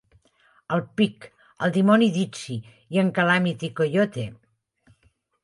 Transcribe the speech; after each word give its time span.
En 0.77 0.87
Pig, 1.01 1.27
el 1.67 1.73
dimoni 1.75 2.07
Dizzy 2.15 2.57
i 2.97 3.03
en 3.03 3.13
Calamity 3.19 3.71
Coyote. 3.83 4.27